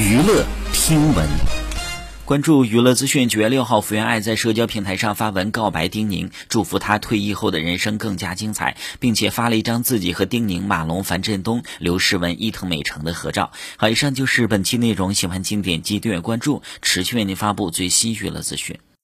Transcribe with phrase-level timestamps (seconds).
[0.00, 1.28] 娱乐听闻。
[2.24, 6.30] 关注娱乐资讯九月六号福原爱在社交平台上发文告白丁宁。
[6.48, 13.52] 祝福她退役后的人生更加精彩并且发了一张自己和丁宁马龙樊振东刘诗雯伊藤美诚的合照。
[13.76, 18.78] 好以上就是本期内容喜欢请点击订阅关注持续为您发布最新娱乐资讯。